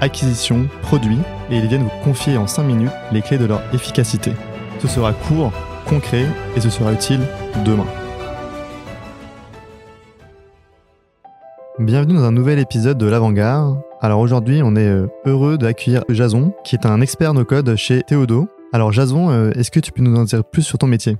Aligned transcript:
acquisition, 0.00 0.68
produits, 0.82 1.18
et 1.50 1.56
ils 1.56 1.66
viennent 1.66 1.84
vous 1.84 2.04
confier 2.04 2.36
en 2.36 2.46
5 2.46 2.62
minutes 2.62 2.92
les 3.12 3.22
clés 3.22 3.38
de 3.38 3.44
leur 3.44 3.62
efficacité. 3.74 4.32
Ce 4.80 4.88
sera 4.88 5.12
court, 5.12 5.52
concret, 5.86 6.26
et 6.56 6.60
ce 6.60 6.70
sera 6.70 6.92
utile 6.92 7.20
demain. 7.64 7.86
Bienvenue 11.78 12.14
dans 12.14 12.24
un 12.24 12.32
nouvel 12.32 12.58
épisode 12.58 12.98
de 12.98 13.06
l'Avant-Garde. 13.06 13.80
Alors 14.00 14.20
aujourd'hui, 14.20 14.60
on 14.62 14.76
est 14.76 14.88
euh, 14.88 15.06
heureux 15.24 15.58
d'accueillir 15.58 16.04
Jason, 16.08 16.52
qui 16.64 16.76
est 16.76 16.86
un 16.86 17.00
expert 17.00 17.34
no-code 17.34 17.74
chez 17.76 18.02
Théodo. 18.02 18.48
Alors 18.72 18.92
Jason, 18.92 19.30
euh, 19.30 19.50
est-ce 19.52 19.70
que 19.70 19.80
tu 19.80 19.92
peux 19.92 20.02
nous 20.02 20.16
en 20.16 20.24
dire 20.24 20.44
plus 20.44 20.62
sur 20.62 20.78
ton 20.78 20.86
métier? 20.86 21.16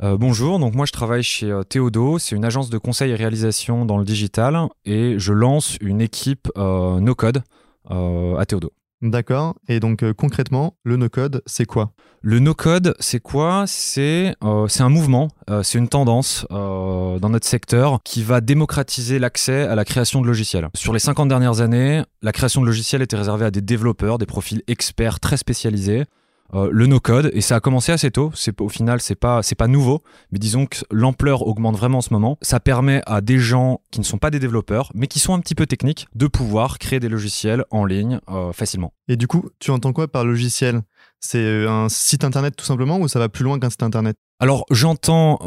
Euh, 0.00 0.16
bonjour, 0.16 0.60
donc 0.60 0.76
moi 0.76 0.86
je 0.86 0.92
travaille 0.92 1.24
chez 1.24 1.52
Théodo, 1.68 2.20
c'est 2.20 2.36
une 2.36 2.44
agence 2.44 2.70
de 2.70 2.78
conseil 2.78 3.10
et 3.10 3.16
réalisation 3.16 3.84
dans 3.84 3.98
le 3.98 4.04
digital 4.04 4.68
et 4.84 5.18
je 5.18 5.32
lance 5.32 5.76
une 5.80 6.00
équipe 6.00 6.48
euh, 6.56 7.00
no-code 7.00 7.42
à 7.88 8.44
Théodo. 8.46 8.72
D'accord, 9.00 9.54
et 9.68 9.78
donc 9.78 10.04
concrètement, 10.14 10.74
le 10.82 10.96
no-code, 10.96 11.40
c'est 11.46 11.66
quoi? 11.66 11.92
Le 12.20 12.40
no-code, 12.40 12.96
c'est 12.98 13.20
quoi? 13.20 13.62
C'est 13.68 14.34
un 14.40 14.88
mouvement, 14.88 15.28
c'est 15.62 15.78
une 15.78 15.88
tendance 15.88 16.44
dans 16.50 17.28
notre 17.28 17.46
secteur 17.46 18.00
qui 18.04 18.24
va 18.24 18.40
démocratiser 18.40 19.20
l'accès 19.20 19.68
à 19.68 19.76
la 19.76 19.84
création 19.84 20.20
de 20.20 20.26
logiciels. 20.26 20.68
Sur 20.74 20.92
les 20.92 20.98
50 20.98 21.28
dernières 21.28 21.60
années, 21.60 22.02
la 22.22 22.32
création 22.32 22.60
de 22.60 22.66
logiciels 22.66 23.02
était 23.02 23.16
réservée 23.16 23.44
à 23.44 23.52
des 23.52 23.62
développeurs, 23.62 24.18
des 24.18 24.26
profils 24.26 24.62
experts 24.66 25.20
très 25.20 25.36
spécialisés. 25.36 26.04
Euh, 26.54 26.68
le 26.72 26.86
no-code 26.86 27.30
et 27.34 27.40
ça 27.40 27.56
a 27.56 27.60
commencé 27.60 27.92
assez 27.92 28.10
tôt. 28.10 28.30
C'est 28.34 28.60
au 28.60 28.68
final 28.68 29.00
c'est 29.00 29.14
pas 29.14 29.42
c'est 29.42 29.54
pas 29.54 29.68
nouveau, 29.68 30.02
mais 30.32 30.38
disons 30.38 30.66
que 30.66 30.78
l'ampleur 30.90 31.46
augmente 31.46 31.76
vraiment 31.76 31.98
en 31.98 32.02
ce 32.02 32.12
moment. 32.12 32.38
Ça 32.42 32.60
permet 32.60 33.02
à 33.06 33.20
des 33.20 33.38
gens 33.38 33.80
qui 33.90 34.00
ne 34.00 34.04
sont 34.04 34.18
pas 34.18 34.30
des 34.30 34.38
développeurs, 34.38 34.90
mais 34.94 35.06
qui 35.06 35.18
sont 35.18 35.34
un 35.34 35.40
petit 35.40 35.54
peu 35.54 35.66
techniques, 35.66 36.08
de 36.14 36.26
pouvoir 36.26 36.78
créer 36.78 37.00
des 37.00 37.08
logiciels 37.08 37.64
en 37.70 37.84
ligne 37.84 38.20
euh, 38.30 38.52
facilement. 38.52 38.92
Et 39.08 39.16
du 39.16 39.26
coup, 39.26 39.50
tu 39.58 39.70
entends 39.70 39.92
quoi 39.92 40.08
par 40.08 40.24
logiciel? 40.24 40.82
C'est 41.20 41.38
euh, 41.38 41.70
un 41.70 41.88
site 41.88 42.24
internet 42.24 42.54
tout 42.56 42.64
simplement 42.64 42.98
ou 42.98 43.08
ça 43.08 43.18
va 43.18 43.28
plus 43.28 43.44
loin 43.44 43.58
qu'un 43.58 43.70
site 43.70 43.82
internet? 43.82 44.16
Alors 44.40 44.64
j'entends 44.70 45.38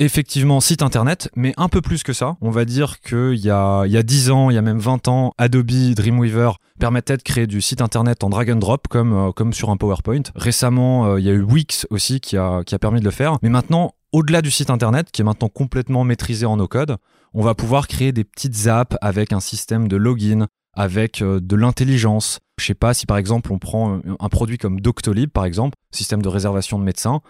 effectivement 0.00 0.60
site 0.60 0.82
internet, 0.82 1.30
mais 1.36 1.52
un 1.58 1.68
peu 1.68 1.82
plus 1.82 2.02
que 2.02 2.12
ça. 2.12 2.36
On 2.40 2.50
va 2.50 2.64
dire 2.64 3.00
qu'il 3.00 3.36
y 3.36 3.50
a, 3.50 3.84
y 3.86 3.96
a 3.96 4.02
10 4.02 4.30
ans, 4.30 4.50
il 4.50 4.54
y 4.54 4.58
a 4.58 4.62
même 4.62 4.78
20 4.78 5.06
ans, 5.08 5.34
Adobe 5.38 5.94
Dreamweaver 5.94 6.52
permettait 6.80 7.18
de 7.18 7.22
créer 7.22 7.46
du 7.46 7.60
site 7.60 7.82
internet 7.82 8.24
en 8.24 8.30
drag 8.30 8.50
and 8.50 8.56
drop 8.56 8.88
comme, 8.88 9.12
euh, 9.12 9.32
comme 9.32 9.52
sur 9.52 9.68
un 9.70 9.76
PowerPoint. 9.76 10.22
Récemment, 10.34 11.06
euh, 11.06 11.20
il 11.20 11.26
y 11.26 11.28
a 11.28 11.32
eu 11.32 11.42
Wix 11.42 11.86
aussi 11.90 12.20
qui 12.20 12.38
a, 12.38 12.64
qui 12.64 12.74
a 12.74 12.78
permis 12.78 13.00
de 13.00 13.04
le 13.04 13.10
faire. 13.10 13.36
Mais 13.42 13.50
maintenant, 13.50 13.92
au-delà 14.12 14.40
du 14.40 14.50
site 14.50 14.70
internet, 14.70 15.10
qui 15.12 15.20
est 15.20 15.24
maintenant 15.24 15.50
complètement 15.50 16.02
maîtrisé 16.02 16.46
en 16.46 16.56
no-code, 16.56 16.96
on 17.34 17.42
va 17.42 17.54
pouvoir 17.54 17.86
créer 17.86 18.12
des 18.12 18.24
petites 18.24 18.66
apps 18.66 18.96
avec 19.02 19.32
un 19.34 19.40
système 19.40 19.86
de 19.86 19.96
login, 19.96 20.46
avec 20.74 21.20
euh, 21.20 21.40
de 21.40 21.56
l'intelligence. 21.56 22.40
Je 22.58 22.64
sais 22.64 22.74
pas 22.74 22.94
si 22.94 23.04
par 23.04 23.18
exemple 23.18 23.52
on 23.52 23.58
prend 23.58 24.00
un 24.18 24.28
produit 24.28 24.56
comme 24.56 24.80
Doctolib 24.80 25.30
par 25.30 25.44
exemple, 25.44 25.76
système 25.92 26.22
de 26.22 26.28
réservation 26.28 26.78
de 26.78 26.84
médecins 26.84 27.20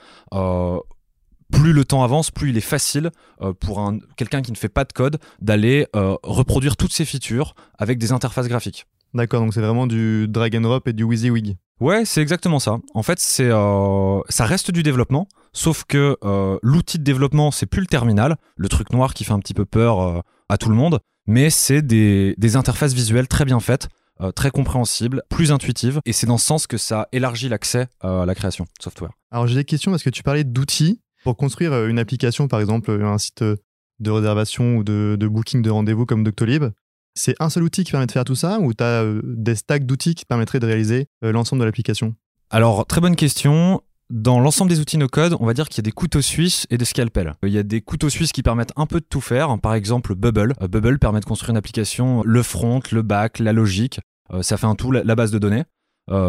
plus 1.50 1.72
le 1.72 1.84
temps 1.84 2.02
avance, 2.02 2.30
plus 2.30 2.50
il 2.50 2.56
est 2.56 2.62
facile 2.62 3.10
euh, 3.42 3.52
pour 3.52 3.80
un, 3.80 3.98
quelqu'un 4.16 4.42
qui 4.42 4.52
ne 4.52 4.56
fait 4.56 4.68
pas 4.68 4.84
de 4.84 4.92
code 4.92 5.18
d'aller 5.40 5.86
euh, 5.96 6.16
reproduire 6.22 6.76
toutes 6.76 6.92
ces 6.92 7.04
features 7.04 7.54
avec 7.78 7.98
des 7.98 8.12
interfaces 8.12 8.48
graphiques. 8.48 8.86
D'accord, 9.14 9.40
donc 9.40 9.52
c'est 9.54 9.60
vraiment 9.60 9.86
du 9.86 10.28
drag 10.28 10.56
and 10.56 10.60
drop 10.60 10.86
et 10.86 10.92
du 10.92 11.04
WYSIWYG. 11.04 11.56
Ouais, 11.80 12.04
c'est 12.04 12.20
exactement 12.20 12.58
ça. 12.58 12.78
En 12.94 13.02
fait, 13.02 13.18
c'est 13.18 13.48
euh, 13.50 14.20
ça 14.28 14.44
reste 14.44 14.70
du 14.70 14.82
développement, 14.82 15.26
sauf 15.52 15.84
que 15.84 16.16
l'outil 16.62 16.98
de 16.98 17.04
développement, 17.04 17.50
c'est 17.50 17.66
plus 17.66 17.80
le 17.80 17.86
terminal, 17.86 18.36
le 18.56 18.68
truc 18.68 18.92
noir 18.92 19.14
qui 19.14 19.24
fait 19.24 19.32
un 19.32 19.40
petit 19.40 19.54
peu 19.54 19.64
peur 19.64 20.22
à 20.48 20.58
tout 20.58 20.68
le 20.68 20.76
monde, 20.76 21.00
mais 21.26 21.50
c'est 21.50 21.82
des, 21.82 22.34
des 22.38 22.56
interfaces 22.56 22.92
visuelles 22.92 23.28
très 23.28 23.44
bien 23.44 23.60
faites 23.60 23.88
très 24.34 24.50
compréhensibles, 24.50 25.22
plus 25.30 25.50
intuitives, 25.50 26.00
et 26.04 26.12
c'est 26.12 26.26
dans 26.26 26.36
ce 26.36 26.44
sens 26.44 26.66
que 26.66 26.76
ça 26.76 27.08
élargit 27.12 27.48
l'accès 27.48 27.88
à 28.00 28.26
la 28.26 28.34
création 28.34 28.64
de 28.64 28.82
software. 28.82 29.12
Alors 29.30 29.46
j'ai 29.46 29.54
des 29.54 29.64
questions 29.64 29.90
parce 29.90 30.02
que 30.02 30.10
tu 30.10 30.22
parlais 30.22 30.44
d'outils. 30.44 31.00
Pour 31.24 31.36
construire 31.36 31.72
euh, 31.72 31.88
une 31.88 31.98
application, 31.98 32.48
par 32.48 32.60
exemple, 32.60 32.90
un 32.90 33.18
site 33.18 33.42
euh, 33.42 33.56
de 33.98 34.10
réservation 34.10 34.76
ou 34.76 34.84
de, 34.84 35.16
booking 35.20 35.62
de 35.62 35.70
rendez-vous 35.70 36.06
comme 36.06 36.24
Doctolib, 36.24 36.64
c'est 37.14 37.34
un 37.40 37.50
seul 37.50 37.64
outil 37.64 37.84
qui 37.84 37.90
permet 37.90 38.06
de 38.06 38.12
faire 38.12 38.24
tout 38.24 38.34
ça 38.34 38.58
ou 38.60 38.72
tu 38.72 38.82
as 38.82 39.02
euh, 39.02 39.20
des 39.24 39.54
stacks 39.54 39.84
d'outils 39.84 40.14
qui 40.14 40.24
permettraient 40.24 40.60
de 40.60 40.66
réaliser 40.66 41.06
l'ensemble 41.22 41.60
de 41.60 41.66
l'application? 41.66 42.14
Alors, 42.50 42.86
très 42.86 43.00
bonne 43.00 43.16
question. 43.16 43.82
Dans 44.08 44.40
l'ensemble 44.40 44.70
des 44.70 44.80
outils 44.80 44.98
no-code, 44.98 45.36
on 45.38 45.46
va 45.46 45.54
dire 45.54 45.68
qu'il 45.68 45.78
y 45.78 45.82
a 45.82 45.88
des 45.88 45.92
couteaux 45.92 46.22
suisses 46.22 46.66
et 46.70 46.78
des 46.78 46.84
scalpels. 46.84 47.34
Il 47.44 47.50
y 47.50 47.58
a 47.58 47.62
des 47.62 47.80
couteaux 47.80 48.08
suisses 48.08 48.32
qui 48.32 48.42
permettent 48.42 48.72
un 48.74 48.86
peu 48.86 48.98
de 48.98 49.06
tout 49.08 49.20
faire. 49.20 49.56
Par 49.60 49.74
exemple, 49.74 50.16
Bubble. 50.16 50.54
Bubble 50.60 50.98
permet 50.98 51.20
de 51.20 51.26
construire 51.26 51.50
une 51.50 51.56
application, 51.56 52.22
le 52.24 52.42
front, 52.42 52.80
le 52.90 53.02
back, 53.02 53.38
la 53.38 53.52
logique. 53.52 54.00
Ça 54.40 54.56
fait 54.56 54.66
un 54.66 54.74
tout, 54.74 54.90
la 54.90 55.14
base 55.14 55.30
de 55.30 55.38
données. 55.38 55.62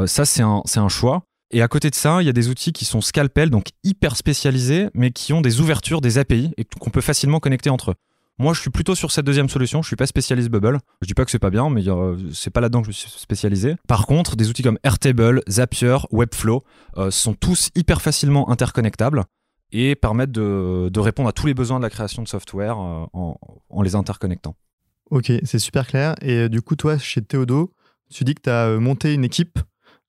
Ça, 0.05 0.25
c'est 0.25 0.43
un 0.43 0.89
choix. 0.89 1.23
Et 1.51 1.61
à 1.61 1.67
côté 1.67 1.89
de 1.89 1.95
ça, 1.95 2.21
il 2.21 2.25
y 2.25 2.29
a 2.29 2.33
des 2.33 2.47
outils 2.47 2.71
qui 2.71 2.85
sont 2.85 3.01
scalpel, 3.01 3.49
donc 3.49 3.67
hyper 3.83 4.15
spécialisés, 4.15 4.87
mais 4.93 5.11
qui 5.11 5.33
ont 5.33 5.41
des 5.41 5.59
ouvertures, 5.59 5.99
des 5.99 6.17
API, 6.17 6.53
et 6.57 6.63
qu'on 6.63 6.89
peut 6.89 7.01
facilement 7.01 7.39
connecter 7.39 7.69
entre 7.69 7.91
eux. 7.91 7.95
Moi, 8.39 8.53
je 8.53 8.61
suis 8.61 8.69
plutôt 8.69 8.95
sur 8.95 9.11
cette 9.11 9.25
deuxième 9.25 9.49
solution. 9.49 9.81
Je 9.81 9.87
suis 9.87 9.95
pas 9.95 10.07
spécialiste 10.07 10.49
Bubble. 10.49 10.79
Je 11.01 11.07
dis 11.07 11.13
pas 11.13 11.25
que 11.25 11.31
c'est 11.31 11.39
pas 11.39 11.49
bien, 11.49 11.69
mais 11.69 11.87
euh, 11.87 12.17
c'est 12.33 12.49
pas 12.49 12.61
là-dedans 12.61 12.81
que 12.81 12.87
je 12.87 12.91
suis 12.91 13.09
spécialisé. 13.09 13.75
Par 13.87 14.07
contre, 14.07 14.35
des 14.35 14.49
outils 14.49 14.63
comme 14.63 14.79
Airtable, 14.83 15.43
Zapier, 15.47 15.97
Webflow 16.11 16.63
euh, 16.97 17.11
sont 17.11 17.33
tous 17.33 17.69
hyper 17.75 18.01
facilement 18.01 18.49
interconnectables 18.49 19.25
et 19.73 19.95
permettent 19.95 20.31
de, 20.31 20.99
répondre 20.99 21.29
à 21.29 21.33
tous 21.33 21.45
les 21.45 21.53
besoins 21.53 21.77
de 21.77 21.83
la 21.83 21.89
création 21.89 22.23
de 22.23 22.27
software 22.27 22.79
euh, 22.79 23.05
en, 23.13 23.37
en, 23.69 23.81
les 23.81 23.93
interconnectant. 23.93 24.55
Ok, 25.11 25.31
c'est 25.43 25.59
super 25.59 25.85
clair. 25.85 26.15
Et 26.21 26.49
du 26.49 26.61
coup, 26.61 26.75
toi, 26.75 26.97
chez 26.97 27.21
Théodo, 27.21 27.73
tu 28.09 28.23
dis 28.23 28.33
que 28.33 28.41
tu 28.41 28.49
as 28.49 28.79
monté 28.79 29.13
une 29.13 29.25
équipe 29.25 29.59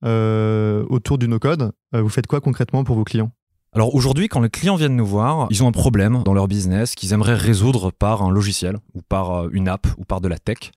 euh, 0.05 0.85
autour 0.89 1.19
du 1.19 1.29
no-code. 1.29 1.73
Euh, 1.95 2.03
vous 2.03 2.09
faites 2.09 2.27
quoi 2.27 2.41
concrètement 2.41 2.83
pour 2.85 2.97
vos 2.97 3.05
clients? 3.05 3.31
Alors 3.73 3.95
aujourd'hui, 3.95 4.29
quand 4.29 4.41
les 4.41 4.51
clients 4.51 4.77
viennent 4.77 4.97
nous 4.97 5.07
voir, 5.07 5.47
ils 5.51 5.63
ont 5.63 5.69
un 5.69 5.73
problème 5.73 6.23
dans 6.25 6.35
leur 6.35 6.49
business 6.49 6.95
qu'ils 6.95 7.13
aimeraient 7.13 7.37
résoudre 7.37 7.91
par 7.91 8.23
un 8.23 8.31
logiciel 8.31 8.79
ou 8.95 9.01
par 9.01 9.33
euh, 9.33 9.49
une 9.53 9.69
app 9.69 9.87
ou 9.99 10.05
par 10.05 10.21
de 10.21 10.29
la 10.29 10.39
tech. 10.39 10.73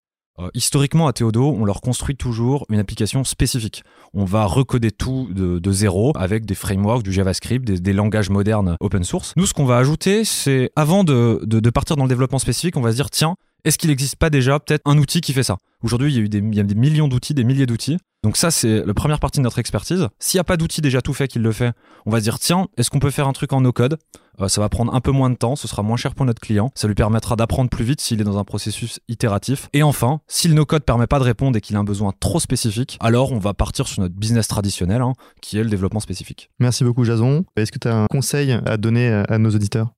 historiquement, 0.54 1.08
à 1.08 1.14
Théodo, 1.14 1.56
on 1.58 1.66
leur 1.66 1.82
construit 1.82 2.16
toujours 2.16 2.66
une 2.70 2.80
application 2.80 3.24
spécifique. 3.24 3.84
On 4.14 4.26
va 4.26 4.46
recoder 4.46 4.92
tout 4.92 5.30
de, 5.32 5.72
zéro 5.72 6.12
avec 6.16 6.46
des 6.46 6.56
frameworks, 6.56 7.04
du 7.04 7.14
JavaScript, 7.14 7.66
des, 7.66 7.94
langages 7.94 8.30
modernes 8.30 8.76
open 8.80 9.04
source. 9.06 9.34
Nous, 9.38 9.46
ce 9.46 9.54
qu'on 9.54 9.66
va 9.66 9.78
ajouter, 9.78 10.26
c'est 10.26 10.72
avant 10.76 11.04
de, 11.06 11.70
partir 11.70 11.96
dans 11.96 12.04
le 12.04 12.10
développement 12.10 12.40
spécifique, 12.40 12.76
on 12.78 12.82
va 12.82 12.92
se 12.92 12.98
dire, 12.98 13.10
tiens, 13.10 13.36
est-ce 13.64 13.78
qu'il 13.78 13.90
n'existe 13.90 14.18
pas 14.18 14.30
déjà 14.30 14.60
peut-être 14.60 14.84
un 14.86 14.98
outil 14.98 15.22
qui 15.22 15.34
fait 15.34 15.44
ça? 15.44 15.58
Aujourd'hui, 15.82 16.14
il 16.14 16.56
y 16.56 16.60
a 16.60 16.64
des 16.64 16.76
millions 16.76 17.08
d'outils, 17.08 17.34
des 17.34 17.44
milliers 17.44 17.66
d'outils. 17.66 17.98
Donc 18.26 18.38
ça, 18.38 18.50
c'est 18.50 18.84
la 18.84 18.94
première 18.96 19.20
partie 19.20 19.38
de 19.40 19.44
notre 19.44 19.60
expertise. 19.60 20.08
S'il 20.18 20.40
n'y 20.40 20.42
a 20.42 20.44
pas 20.44 20.58
d'outil 20.58 20.82
déjà 20.82 21.00
tout 21.00 21.14
fait 21.14 21.28
qui 21.28 21.38
le 21.38 21.52
fait, 21.52 21.74
on 22.08 22.10
va 22.10 22.18
se 22.18 22.24
dire, 22.24 22.40
tiens, 22.40 22.66
est-ce 22.76 22.90
qu'on 22.90 22.98
peut 22.98 23.12
faire 23.12 23.28
un 23.28 23.34
truc 23.34 23.54
en 23.54 23.62
no-code? 23.62 24.00
Euh, 24.42 24.48
Ça 24.48 24.62
va 24.62 24.68
prendre 24.68 24.96
un 24.96 25.00
peu 25.00 25.12
moins 25.12 25.30
de 25.30 25.36
temps, 25.36 25.56
ce 25.56 25.68
sera 25.68 25.84
moins 25.84 25.96
cher 25.96 26.16
pour 26.16 26.26
notre 26.26 26.42
client, 26.42 26.72
ça 26.74 26.88
lui 26.88 26.96
permettra 26.96 27.36
d'apprendre 27.36 27.70
plus 27.70 27.86
vite 27.86 28.02
s'il 28.02 28.20
est 28.20 28.24
dans 28.24 28.40
un 28.40 28.44
processus 28.44 29.00
itératif. 29.10 29.70
Et 29.74 29.84
enfin, 29.84 30.22
si 30.28 30.48
le 30.48 30.56
no-code 30.56 30.84
permet 30.84 31.06
pas 31.06 31.20
de 31.20 31.24
répondre 31.24 31.56
et 31.56 31.62
qu'il 31.62 31.76
a 31.76 31.80
un 31.80 31.84
besoin 31.84 32.14
trop 32.20 32.40
spécifique, 32.40 32.98
alors 33.00 33.32
on 33.32 33.38
va 33.38 33.54
partir 33.54 33.88
sur 33.88 34.02
notre 34.02 34.16
business 34.16 34.48
traditionnel, 34.48 35.04
hein, 35.04 35.14
qui 35.44 35.60
est 35.60 35.64
le 35.64 35.70
développement 35.70 36.00
spécifique. 36.00 36.50
Merci 36.60 36.84
beaucoup 36.84 37.06
Jason. 37.06 37.46
Est-ce 37.56 37.72
que 37.72 37.78
tu 37.78 37.88
as 37.88 37.96
un 37.96 38.08
conseil 38.08 38.58
à 38.66 38.78
donner 38.78 39.24
à 39.30 39.38
nos 39.38 39.52
auditeurs? 39.52 39.92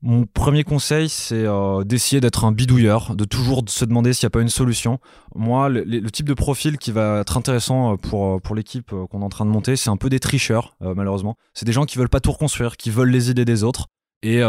Mon 0.00 0.26
premier 0.26 0.62
conseil, 0.62 1.08
c'est 1.08 1.44
euh, 1.44 1.82
d'essayer 1.82 2.20
d'être 2.20 2.44
un 2.44 2.52
bidouilleur, 2.52 3.16
de 3.16 3.24
toujours 3.24 3.64
se 3.66 3.84
demander 3.84 4.12
s'il 4.12 4.26
n'y 4.26 4.28
a 4.28 4.30
pas 4.30 4.40
une 4.40 4.48
solution. 4.48 5.00
Moi, 5.34 5.68
le, 5.68 6.10
type 6.10 6.28
de 6.28 6.34
profil 6.34 6.78
qui 6.78 6.92
va 6.92 7.20
être 7.20 7.36
intéressant 7.36 7.92
euh, 7.92 7.96
pour, 7.96 8.36
euh, 8.36 8.38
pour 8.38 8.54
l'équipe 8.54 8.90
qu'on 8.90 9.20
est 9.20 9.24
en 9.24 9.28
train 9.28 9.44
de 9.44 9.50
monter, 9.50 9.74
c'est 9.74 9.90
un 9.90 9.96
peu 9.96 10.08
des 10.08 10.20
tricheurs, 10.20 10.76
malheureusement. 10.80 11.36
C'est 11.52 11.66
des 11.66 11.72
gens 11.72 11.84
qui 11.84 11.98
veulent 11.98 12.08
pas 12.08 12.20
tout 12.20 12.30
reconstruire, 12.30 12.76
qui 12.76 12.90
veulent 12.90 13.10
les 13.10 13.30
idées 13.30 13.44
des 13.44 13.64
autres 13.64 13.86
et, 14.22 14.40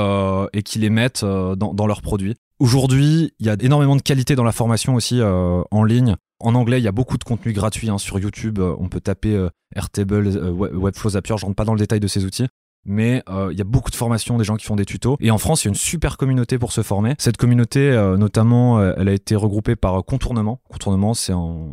qui 0.63 0.80
les 0.80 0.90
mettent 0.90 1.25
dans, 1.25 1.74
dans, 1.74 1.88
leurs 1.88 2.01
produits. 2.01 2.36
Aujourd'hui, 2.60 3.34
il 3.40 3.46
y 3.46 3.50
a 3.50 3.56
énormément 3.60 3.96
de 3.96 4.01
qualité 4.01 4.36
dans 4.36 4.44
la 4.44 4.51
formation 4.51 4.96
aussi 4.96 5.22
en 5.22 5.84
ligne. 5.84 6.16
En 6.40 6.56
anglais, 6.56 6.80
il 6.80 6.84
y 6.84 6.88
a 6.88 6.92
beaucoup 6.92 7.18
de 7.18 7.24
contenu 7.24 7.54
gratuit 7.54 7.90
hein, 7.90 7.98
sur 7.98 8.19
YouTube. 8.19 8.60
On 8.60 8.90
peut 8.90 9.01
taper 9.01 9.48
Airtable, 9.75 10.28
Webflow, 10.28 11.12
Zapier. 11.12 11.36
Je 11.38 11.46
rentre 11.46 11.56
pas 11.56 11.66
dans 11.66 11.74
le 11.74 11.80
détail 11.80 12.00
de 12.00 12.07
ces 12.07 12.25
outils. 12.25 12.48
Mais 12.86 13.24
euh, 13.30 13.50
il 13.52 13.58
y 13.58 13.62
a 13.62 13.66
beaucoup 13.66 13.92
de 13.92 13.96
formations, 13.96 14.38
des 14.38 14.44
gens 14.44 14.56
qui 14.56 14.66
font 14.66 14.76
des 14.76 14.86
tutos. 14.86 15.18
Et 15.20 15.31
en 15.31 15.38
France, 15.38 15.64
il 15.64 15.68
y 15.68 15.70
a 15.70 15.72
une 15.72 15.76
super 15.76 16.18
communauté 16.18 16.58
pour 16.58 16.72
se 16.72 16.81
former. 16.81 17.16
Cette 17.18 17.38
communauté, 17.38 17.80
euh, 17.92 18.18
notamment, 18.18 18.80
euh, 18.80 18.94
elle 18.98 19.10
a 19.10 19.14
été 19.14 19.36
regroupée 19.36 19.76
par 19.76 20.04
Contournement. 20.04 20.60
Contournement, 20.70 21.14
c'est 21.14 21.34
un, 21.34 21.70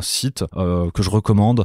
site 0.00 0.44
que 0.52 1.02
je 1.02 1.10
recommande, 1.10 1.64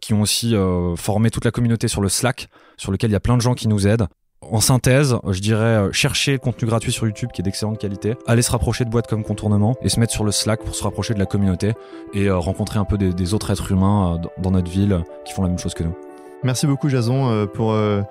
qui 0.00 0.12
ont 0.12 0.20
aussi 0.20 0.54
formé 0.96 1.30
toute 1.30 1.44
la 1.44 1.50
communauté 1.50 1.88
sur 1.88 2.02
le 2.02 2.08
Slack, 2.08 2.48
sur 2.76 2.92
lequel 2.92 3.10
il 3.10 3.14
y 3.14 3.16
a 3.16 3.20
plein 3.20 3.36
de 3.36 3.40
gens 3.40 3.54
qui 3.54 3.66
nous 3.66 3.86
aident. 3.86 4.08
En 4.42 4.60
synthèse, 4.60 5.16
je 5.26 5.40
dirais 5.40 5.88
chercher 5.92 6.32
le 6.32 6.38
contenu 6.38 6.68
gratuit 6.68 6.92
sur 6.92 7.06
YouTube 7.06 7.30
qui 7.32 7.40
est 7.40 7.44
d'excellente 7.44 7.78
qualité, 7.78 8.14
aller 8.26 8.42
se 8.42 8.50
rapprocher 8.50 8.84
de 8.84 8.90
boîtes 8.90 9.06
comme 9.06 9.24
Contournement 9.24 9.76
et 9.82 9.88
se 9.88 9.98
mettre 10.00 10.12
sur 10.12 10.24
le 10.24 10.32
Slack 10.32 10.62
pour 10.62 10.74
se 10.74 10.84
rapprocher 10.84 11.14
de 11.14 11.18
la 11.18 11.26
communauté 11.26 11.72
et 12.12 12.30
rencontrer 12.30 12.78
un 12.78 12.84
peu 12.84 12.98
des 12.98 13.34
autres 13.34 13.50
êtres 13.50 13.72
humains 13.72 14.20
dans 14.38 14.50
notre 14.50 14.70
ville 14.70 15.02
qui 15.24 15.32
font 15.32 15.42
la 15.42 15.48
même 15.48 15.58
chose 15.58 15.74
que 15.74 15.84
nous. 15.84 15.94
Merci 16.42 16.66
beaucoup 16.66 16.88
Jason 16.88 17.30
euh, 17.30 17.46
pour, 17.46 17.72
euh, 17.72 18.02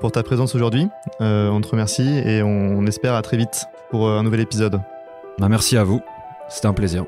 pour 0.00 0.12
ta 0.12 0.22
présence 0.22 0.54
aujourd'hui. 0.54 0.88
Euh, 1.20 1.48
on 1.48 1.60
te 1.60 1.68
remercie 1.68 2.18
et 2.18 2.42
on 2.42 2.84
espère 2.86 3.14
à 3.14 3.22
très 3.22 3.36
vite 3.36 3.66
pour 3.90 4.08
un 4.08 4.22
nouvel 4.22 4.40
épisode. 4.40 4.80
Bah, 5.38 5.48
merci 5.48 5.76
à 5.76 5.84
vous, 5.84 6.00
c'était 6.48 6.66
un 6.66 6.74
plaisir. 6.74 7.04